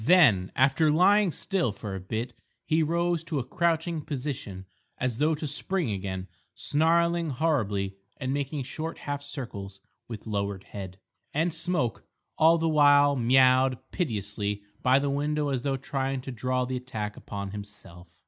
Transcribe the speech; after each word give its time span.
Then, 0.03 0.51
after 0.55 0.89
lying 0.89 1.31
still 1.31 1.71
for 1.71 1.93
a 1.93 1.99
bit, 1.99 2.33
he 2.65 2.81
rose 2.81 3.23
to 3.25 3.37
a 3.37 3.43
crouching 3.43 4.01
position 4.01 4.65
as 4.97 5.19
though 5.19 5.35
to 5.35 5.45
spring 5.45 5.91
again, 5.91 6.27
snarling 6.55 7.29
horribly 7.29 7.97
and 8.17 8.33
making 8.33 8.63
short 8.63 8.97
half 8.97 9.21
circles 9.21 9.79
with 10.07 10.25
lowered 10.25 10.63
head. 10.63 10.97
And 11.35 11.53
Smoke 11.53 12.03
all 12.35 12.57
the 12.57 12.67
while 12.67 13.15
meowed 13.15 13.77
piteously 13.91 14.63
by 14.81 14.97
the 14.97 15.11
window 15.11 15.49
as 15.49 15.61
though 15.61 15.77
trying 15.77 16.21
to 16.21 16.31
draw 16.31 16.65
the 16.65 16.77
attack 16.77 17.15
upon 17.15 17.51
himself. 17.51 18.17